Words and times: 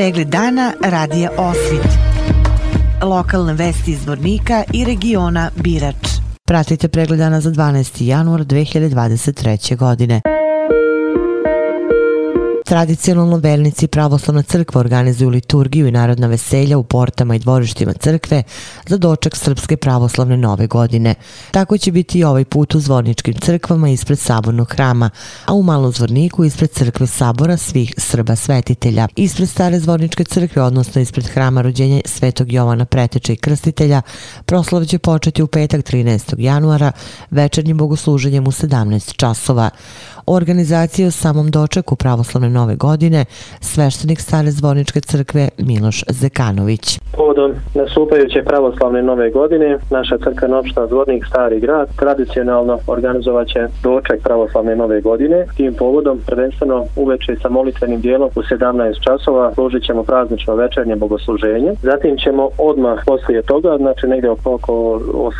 Pregled 0.00 0.28
dana 0.28 0.72
radija 0.84 1.30
Osvit. 1.38 1.88
Lokalne 3.02 3.54
vesti 3.54 3.90
iz 3.90 4.06
Vornika 4.06 4.64
i 4.72 4.84
regiona 4.84 5.50
Birač. 5.56 6.08
Pratite 6.48 6.88
pregled 6.88 7.18
dana 7.18 7.40
za 7.40 7.50
12. 7.50 8.02
januar 8.02 8.40
2023. 8.40 9.76
godine. 9.76 10.20
Tradicionalno 12.70 13.36
vernici 13.36 13.86
pravoslavna 13.86 14.42
crkva 14.42 14.80
organizuju 14.80 15.30
liturgiju 15.30 15.86
i 15.86 15.90
narodna 15.90 16.26
veselja 16.26 16.78
u 16.78 16.82
portama 16.82 17.34
i 17.34 17.38
dvorištima 17.38 17.92
crkve 17.92 18.42
za 18.86 18.96
doček 18.96 19.36
Srpske 19.36 19.76
pravoslavne 19.76 20.36
nove 20.36 20.66
godine. 20.66 21.14
Tako 21.50 21.78
će 21.78 21.92
biti 21.92 22.18
i 22.18 22.24
ovaj 22.24 22.44
put 22.44 22.74
u 22.74 22.80
zvorničkim 22.80 23.34
crkvama 23.34 23.88
ispred 23.88 24.18
sabornog 24.18 24.72
hrama, 24.72 25.10
a 25.44 25.54
u 25.54 25.62
malom 25.62 25.92
zvorniku 25.92 26.44
ispred 26.44 26.70
crkve 26.70 27.06
sabora 27.06 27.56
svih 27.56 27.94
Srba 27.96 28.36
svetitelja. 28.36 29.08
Ispred 29.16 29.48
stare 29.48 29.80
zvorničke 29.80 30.24
crkve, 30.24 30.62
odnosno 30.62 31.00
ispred 31.00 31.26
hrama 31.26 31.62
rođenja 31.62 32.00
Svetog 32.04 32.52
Jovana 32.52 32.84
Preteče 32.84 33.32
i 33.32 33.36
Krstitelja, 33.36 34.02
proslav 34.46 34.84
će 34.84 34.98
početi 34.98 35.42
u 35.42 35.46
petak 35.46 35.80
13. 35.80 36.34
januara 36.38 36.92
večernjim 37.30 37.78
bogosluženjem 37.78 38.46
u 38.46 38.50
17 38.50 39.16
časova 39.16 39.70
organizacije 40.34 41.08
o 41.08 41.10
samom 41.10 41.50
dočeku 41.50 41.96
pravoslavne 41.96 42.50
nove 42.50 42.76
godine 42.76 43.24
sveštenik 43.60 44.20
stare 44.20 44.50
zvorničke 44.50 45.00
crkve 45.00 45.48
Miloš 45.58 46.04
Zekanović. 46.08 46.98
Povodom 47.20 47.52
nastupajuće 47.74 48.42
pravoslavne 48.42 49.02
nove 49.02 49.30
godine, 49.30 49.78
naša 49.90 50.18
crkvena 50.18 50.58
opština 50.58 50.86
Zvornik 50.86 51.26
Stari 51.26 51.60
grad 51.60 51.88
tradicionalno 51.96 52.78
organizovat 52.86 53.48
će 53.48 53.66
doček 53.82 54.22
pravoslavne 54.22 54.76
nove 54.76 55.00
godine. 55.00 55.46
Tim 55.56 55.74
povodom 55.74 56.18
prvenstveno 56.26 56.84
uveče 56.96 57.36
sa 57.42 57.48
molitvenim 57.48 58.00
dijelom 58.00 58.30
u 58.36 58.42
17 58.42 59.04
časova 59.04 59.54
služit 59.54 59.84
ćemo 59.84 60.02
praznično 60.02 60.54
večernje 60.54 60.96
bogosluženje. 60.96 61.72
Zatim 61.82 62.16
ćemo 62.16 62.48
odmah 62.58 62.98
poslije 63.06 63.42
toga, 63.42 63.76
znači 63.76 64.06
negdje 64.06 64.30
oko 64.30 64.58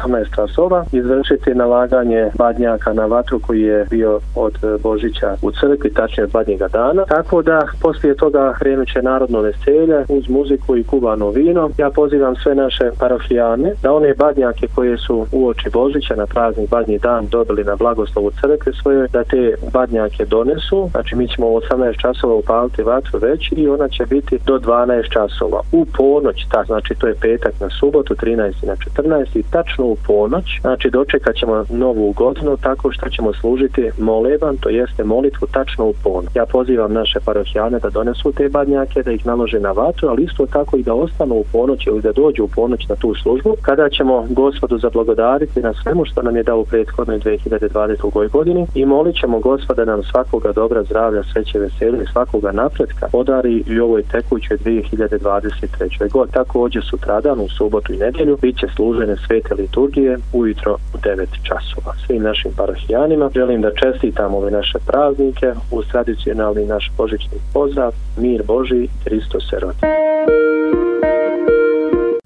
18 0.04 0.34
časova, 0.34 0.84
izvršiti 0.92 1.54
nalaganje 1.54 2.30
badnjaka 2.34 2.92
na 2.92 3.06
vatru 3.06 3.40
koji 3.46 3.62
je 3.62 3.86
bio 3.90 4.20
od 4.36 4.54
Božića 4.82 5.36
u 5.42 5.50
crkvi, 5.50 5.94
tačnije 5.94 6.24
od 6.24 6.32
badnjega 6.32 6.68
dana. 6.68 7.04
Tako 7.04 7.42
da 7.42 7.66
poslije 7.82 8.14
toga 8.14 8.54
krenut 8.58 8.88
će 8.92 9.02
narodno 9.02 9.40
veselje 9.40 10.04
uz 10.08 10.28
muziku 10.28 10.76
i 10.76 10.84
kubano 10.84 11.30
vino. 11.30 11.69
Ja 11.78 11.90
pozivam 11.90 12.36
sve 12.36 12.54
naše 12.54 12.90
parafijane 12.98 13.72
da 13.82 13.92
one 13.92 14.14
badnjake 14.14 14.66
koje 14.74 14.98
su 14.98 15.26
u 15.32 15.48
oči 15.48 15.70
Božića 15.72 16.14
na 16.16 16.26
praznik 16.26 16.70
badnji 16.70 16.98
dan 16.98 17.26
dobili 17.26 17.64
na 17.64 17.76
blagoslovu 17.76 18.30
crkve 18.40 18.72
svoje, 18.72 19.08
da 19.12 19.24
te 19.24 19.54
badnjake 19.72 20.24
donesu. 20.24 20.88
Znači 20.90 21.16
mi 21.16 21.28
ćemo 21.28 21.46
u 21.46 21.60
18 21.60 22.00
časova 22.00 22.34
upaliti 22.34 22.82
vatru 22.82 23.18
već 23.18 23.52
i 23.56 23.68
ona 23.68 23.88
će 23.88 24.06
biti 24.06 24.38
do 24.46 24.58
12 24.58 25.12
časova. 25.12 25.60
U 25.72 25.86
ponoć, 25.96 26.46
ta, 26.52 26.64
znači 26.64 26.94
to 26.94 27.06
je 27.06 27.14
petak 27.14 27.54
na 27.60 27.68
subotu, 27.80 28.14
13. 28.14 28.66
na 28.66 28.76
14. 28.76 29.38
i 29.38 29.42
tačno 29.50 29.84
u 29.84 29.96
ponoć, 30.06 30.44
znači 30.60 30.90
dočekat 30.90 31.36
ćemo 31.36 31.64
novu 31.70 32.12
godinu 32.12 32.56
tako 32.56 32.92
što 32.92 33.08
ćemo 33.08 33.32
služiti 33.32 33.90
molevan, 33.98 34.56
to 34.56 34.68
jeste 34.68 35.04
molitvu 35.04 35.46
tačno 35.52 35.84
u 35.86 35.94
ponoć. 36.04 36.36
Ja 36.36 36.46
pozivam 36.46 36.92
naše 36.92 37.18
parofijane 37.24 37.78
da 37.78 37.90
donesu 37.90 38.32
te 38.32 38.48
badnjake, 38.48 39.02
da 39.02 39.12
ih 39.12 39.26
nalože 39.26 39.60
na 39.60 39.72
vatru, 39.72 40.08
ali 40.08 40.24
isto 40.24 40.46
tako 40.46 40.76
i 40.76 40.82
da 40.82 40.94
ostanu 40.94 41.34
u 41.34 41.44
ponoć 41.52 41.59
ili 41.86 42.02
da 42.02 42.12
dođu 42.12 42.44
u 42.44 42.48
ponoć 42.48 42.88
na 42.88 42.96
tu 42.96 43.14
službu, 43.14 43.56
kada 43.62 43.88
ćemo 43.88 44.26
gospodu 44.30 44.78
zablagodariti 44.78 45.60
na 45.60 45.72
svemu 45.82 46.04
što 46.04 46.22
nam 46.22 46.36
je 46.36 46.42
dao 46.42 46.60
u 46.60 46.64
prethodnoj 46.64 47.18
2020. 47.18 48.30
godini 48.30 48.66
i 48.74 48.86
molit 48.86 49.16
ćemo 49.16 49.38
gospoda 49.38 49.84
nam 49.84 50.02
svakoga 50.02 50.52
dobra 50.52 50.82
zdravlja, 50.82 51.22
sreće, 51.32 51.58
veselje 51.58 52.02
i 52.02 52.12
svakoga 52.12 52.52
napretka 52.52 53.08
podari 53.12 53.64
i 53.66 53.80
ovoj 53.80 54.02
tekućoj 54.02 54.56
2023. 54.58 56.10
god. 56.10 56.30
Također 56.30 56.82
sutradan 56.90 57.40
u 57.40 57.48
subotu 57.48 57.92
i 57.92 57.96
nedjelju 57.96 58.38
bit 58.42 58.58
će 58.58 58.66
služene 58.76 59.16
svete 59.26 59.54
liturgije 59.54 60.18
ujutro 60.32 60.76
u 60.94 60.98
9 60.98 61.26
časova. 61.42 61.94
Svim 62.06 62.22
našim 62.22 62.52
parahijanima 62.56 63.30
želim 63.34 63.60
da 63.60 63.74
čestitam 63.74 64.34
ove 64.34 64.50
naše 64.50 64.78
praznike 64.86 65.52
uz 65.70 65.84
tradicionalni 65.92 66.66
naš 66.66 66.90
božićni 66.96 67.38
pozdrav 67.52 67.92
Mir 68.18 68.42
Boži, 68.46 68.88
Hristos 69.04 69.50
se 69.50 69.56
rodi. 69.60 69.99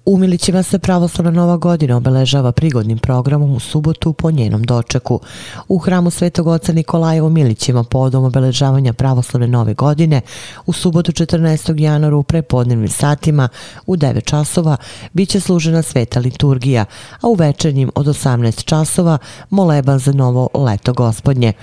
U 0.07 0.17
Milićima 0.17 0.63
se 0.63 0.79
pravoslavna 0.79 1.31
nova 1.31 1.57
godina 1.57 1.97
obeležava 1.97 2.51
prigodnim 2.51 2.97
programom 2.97 3.55
u 3.55 3.59
subotu 3.59 4.13
po 4.13 4.31
njenom 4.31 4.63
dočeku. 4.63 5.19
U 5.67 5.77
hramu 5.77 6.09
Svetog 6.09 6.47
oca 6.47 6.73
Nikolaja 6.73 7.23
u 7.23 7.29
Milićima 7.29 7.83
podom 7.83 8.23
obeležavanja 8.23 8.93
pravoslavne 8.93 9.47
nove 9.47 9.73
godine 9.73 10.21
u 10.65 10.73
subotu 10.73 11.11
14. 11.11 11.79
januara 11.79 12.15
u 12.15 12.23
prepodnevnim 12.23 12.87
satima 12.87 13.49
u 13.85 13.95
9 13.95 14.23
časova 14.23 14.77
bit 15.13 15.29
će 15.29 15.39
služena 15.39 15.81
sveta 15.81 16.19
liturgija, 16.19 16.85
a 17.21 17.27
u 17.27 17.33
večernjim 17.33 17.91
od 17.95 18.05
18 18.05 18.63
časova 18.63 19.17
moleban 19.49 19.99
za 19.99 20.11
novo 20.11 20.49
leto 20.53 20.93
gospodnje. 20.93 21.53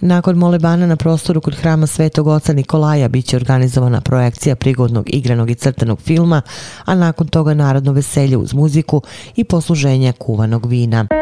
Nakon 0.00 0.36
molebana 0.36 0.86
na 0.86 0.96
prostoru 0.96 1.40
kod 1.40 1.54
hrama 1.54 1.86
Svetog 1.86 2.26
oca 2.26 2.52
Nikolaja 2.52 3.08
bit 3.08 3.26
će 3.26 3.36
organizovana 3.36 4.00
projekcija 4.00 4.56
prigodnog 4.56 5.04
igranog 5.14 5.50
i 5.50 5.54
crtenog 5.54 6.00
filma, 6.00 6.42
a 6.84 6.94
nakon 6.94 7.26
toga 7.26 7.54
narodno 7.54 7.91
veselje 7.92 8.36
uz 8.36 8.54
muziku 8.54 9.02
i 9.36 9.44
posluženje 9.44 10.12
kuvanog 10.12 10.66
vina. 10.66 11.21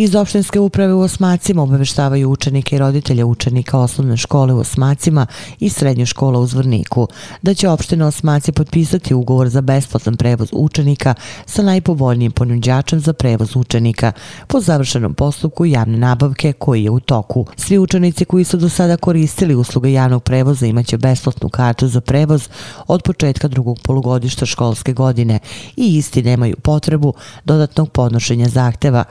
Iz 0.00 0.14
opštinske 0.14 0.60
uprave 0.60 0.94
u 0.94 1.00
Osmacima 1.00 1.62
obaveštavaju 1.62 2.30
učenike 2.30 2.76
i 2.76 2.78
roditelje 2.78 3.24
učenika 3.24 3.78
osnovne 3.78 4.16
škole 4.16 4.54
u 4.54 4.58
Osmacima 4.58 5.26
i 5.60 5.68
srednje 5.68 6.06
škola 6.06 6.40
u 6.40 6.46
Zvorniku 6.46 7.08
da 7.42 7.54
će 7.54 7.68
opština 7.68 8.06
Osmaci 8.06 8.52
potpisati 8.52 9.14
ugovor 9.14 9.48
za 9.48 9.60
besplatan 9.60 10.16
prevoz 10.16 10.48
učenika 10.52 11.14
sa 11.46 11.62
najpovoljnijim 11.62 12.32
ponuđačem 12.32 13.00
za 13.00 13.12
prevoz 13.12 13.56
učenika 13.56 14.12
po 14.46 14.60
završenom 14.60 15.14
postupku 15.14 15.66
javne 15.66 15.98
nabavke 15.98 16.52
koji 16.52 16.84
je 16.84 16.90
u 16.90 17.00
toku. 17.00 17.46
Svi 17.56 17.78
učenici 17.78 18.24
koji 18.24 18.44
su 18.44 18.56
do 18.56 18.68
sada 18.68 18.96
koristili 18.96 19.54
usluge 19.54 19.92
javnog 19.92 20.22
prevoza 20.22 20.66
imaće 20.66 20.98
besplatnu 20.98 21.48
kartu 21.48 21.88
za 21.88 22.00
prevoz 22.00 22.48
od 22.86 23.02
početka 23.02 23.48
drugog 23.48 23.78
polugodišta 23.82 24.46
školske 24.46 24.92
godine 24.92 25.38
i 25.76 25.96
isti 25.96 26.22
nemaju 26.22 26.56
potrebu 26.56 27.14
dodatnog 27.44 27.90
podnošenja 27.90 28.48
zahteva. 28.48 29.04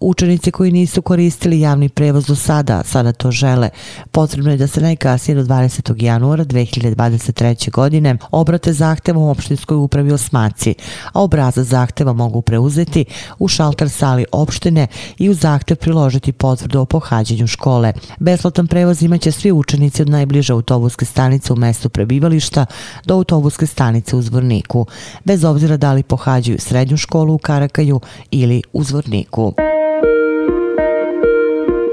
Učenici 0.00 0.27
učenici 0.28 0.50
koji 0.50 0.72
nisu 0.72 1.02
koristili 1.02 1.60
javni 1.60 1.88
prevoz 1.88 2.26
do 2.26 2.34
sada, 2.34 2.82
sada 2.84 3.12
to 3.12 3.30
žele, 3.30 3.70
potrebno 4.10 4.50
je 4.50 4.56
da 4.56 4.66
se 4.66 4.80
najkasnije 4.80 5.36
do 5.36 5.54
20. 5.54 6.02
januara 6.02 6.44
2023. 6.44 7.70
godine 7.70 8.16
obrate 8.30 8.72
zahtevom 8.72 9.22
opštinskoj 9.22 9.76
upravi 9.76 10.12
Osmaci, 10.12 10.74
a 11.12 11.22
obraza 11.22 11.64
zahteva 11.64 12.12
mogu 12.12 12.42
preuzeti 12.42 13.04
u 13.38 13.48
šalter 13.48 13.90
sali 13.90 14.24
opštine 14.32 14.86
i 15.18 15.30
u 15.30 15.34
zahtev 15.34 15.76
priložiti 15.76 16.32
potvrdu 16.32 16.80
o 16.80 16.84
pohađanju 16.84 17.46
škole. 17.46 17.92
Besplatan 18.18 18.66
prevoz 18.66 19.02
imaće 19.02 19.32
svi 19.32 19.52
učenici 19.52 20.02
od 20.02 20.08
najbliže 20.08 20.52
autobuske 20.52 21.04
stanice 21.04 21.52
u 21.52 21.56
mestu 21.56 21.88
prebivališta 21.88 22.66
do 23.04 23.14
autobuske 23.14 23.66
stanice 23.66 24.16
u 24.16 24.22
Zvorniku, 24.22 24.86
bez 25.24 25.44
obzira 25.44 25.76
da 25.76 25.92
li 25.92 26.02
pohađaju 26.02 26.58
srednju 26.60 26.96
školu 26.96 27.34
u 27.34 27.38
Karakaju 27.38 28.00
ili 28.30 28.62
u 28.72 28.84
Zvorniku. 28.84 29.54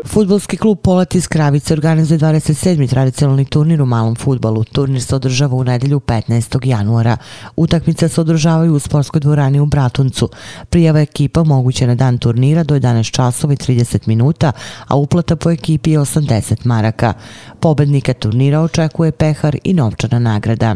Futbolski 0.05 0.57
klub 0.57 0.79
Polat 0.81 1.15
iz 1.15 1.27
Kravice 1.27 1.73
organizuje 1.73 2.19
27. 2.19 2.89
tradicionalni 2.89 3.45
turnir 3.45 3.81
u 3.81 3.85
malom 3.85 4.15
futbalu. 4.15 4.63
Turnir 4.63 5.01
se 5.01 5.15
održava 5.15 5.55
u 5.55 5.63
nedelju 5.63 5.99
15. 5.99 6.67
januara. 6.67 7.17
Utakmice 7.55 8.09
se 8.09 8.21
održavaju 8.21 8.73
u 8.73 8.79
sportskoj 8.79 9.21
dvorani 9.21 9.59
u 9.59 9.65
Bratuncu. 9.65 10.29
Prijava 10.69 10.99
ekipa 10.99 11.43
moguće 11.43 11.87
na 11.87 11.95
dan 11.95 12.17
turnira 12.17 12.63
do 12.63 12.75
11 12.75 13.11
časova 13.11 13.53
i 13.53 13.57
30 13.57 14.07
minuta, 14.07 14.51
a 14.87 14.95
uplata 14.95 15.35
po 15.35 15.51
ekipi 15.51 15.91
je 15.91 15.99
80 15.99 16.65
maraka. 16.65 17.13
Pobednika 17.59 18.13
turnira 18.13 18.61
očekuje 18.61 19.11
pehar 19.11 19.57
i 19.63 19.73
novčana 19.73 20.19
nagrada. 20.19 20.75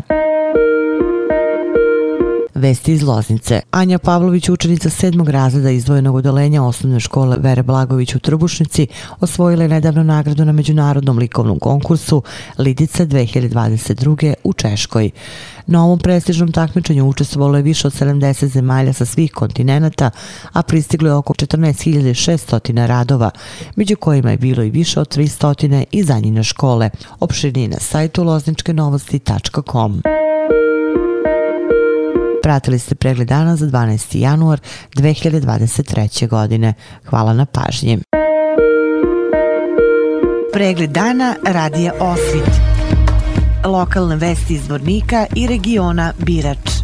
Vesti 2.59 2.93
iz 2.93 3.03
Loznice. 3.03 3.61
Anja 3.71 3.99
Pavlović, 3.99 4.49
učenica 4.49 4.89
sedmog 4.89 5.29
razreda 5.29 5.69
izdvojenog 5.69 6.15
odolenja 6.15 6.63
osnovne 6.63 6.99
škole 6.99 7.37
Vere 7.39 7.63
Blagović 7.63 8.15
u 8.15 8.19
Trbušnici, 8.19 8.87
osvojila 9.19 9.63
je 9.63 9.69
nedavno 9.69 10.03
nagradu 10.03 10.45
na 10.45 10.51
međunarodnom 10.51 11.17
likovnom 11.17 11.59
konkursu 11.59 12.23
Lidica 12.57 13.05
2022. 13.05 14.33
u 14.43 14.53
Češkoj. 14.53 15.11
Na 15.67 15.85
ovom 15.85 15.99
prestižnom 15.99 16.51
takmičenju 16.51 17.07
učestvovalo 17.07 17.57
je 17.57 17.63
više 17.63 17.87
od 17.87 17.93
70 17.93 18.45
zemalja 18.45 18.93
sa 18.93 19.05
svih 19.05 19.31
kontinenta, 19.31 20.11
a 20.53 20.63
pristiglo 20.63 21.09
je 21.09 21.13
oko 21.13 21.33
14.600 21.33 22.85
radova, 22.85 23.31
među 23.75 23.95
kojima 23.95 24.31
je 24.31 24.37
bilo 24.37 24.63
i 24.63 24.69
više 24.69 24.99
od 24.99 25.17
300 25.17 25.83
iz 25.91 26.09
Anjine 26.09 26.43
škole. 26.43 26.89
Opširnije 27.19 27.67
na 27.67 27.79
sajtu 27.79 28.23
lozničkenovosti.com. 28.23 30.01
Pratili 32.43 32.79
ste 32.79 32.95
pregled 32.95 33.27
dana 33.27 33.55
za 33.55 33.65
12. 33.65 34.17
januar 34.17 34.59
2023. 34.95 36.27
godine. 36.27 36.73
Hvala 37.05 37.33
na 37.33 37.45
pažnji. 37.45 37.99
Pregled 40.53 40.89
dana 40.89 41.35
radija 41.45 41.93
Osvit. 41.99 42.61
lokalne 43.65 44.15
vesti 44.15 44.53
iz 44.53 44.69
Vornika 44.69 45.25
i 45.35 45.47
regiona 45.47 46.13
Birač. 46.17 46.78